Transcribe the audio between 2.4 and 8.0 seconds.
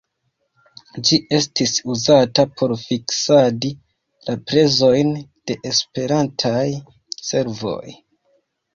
por fiksadi la prezojn de Esperantaj servoj.